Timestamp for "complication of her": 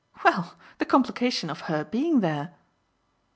0.85-1.83